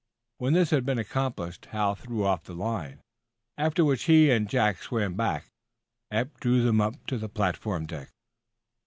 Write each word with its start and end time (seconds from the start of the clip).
When 0.39 0.53
this 0.53 0.71
had 0.71 0.83
been 0.83 0.97
accomplished, 0.97 1.67
Hal 1.67 1.93
threw 1.93 2.25
off 2.25 2.45
the 2.45 2.55
line, 2.55 3.03
after 3.55 3.85
which 3.85 4.05
he 4.05 4.31
and 4.31 4.49
Jack 4.49 4.81
swam 4.81 5.13
back. 5.13 5.51
Eph 6.09 6.33
drew 6.39 6.63
them 6.63 6.81
up 6.81 7.05
to 7.05 7.19
the 7.19 7.29
platform 7.29 7.85
deck. 7.85 8.09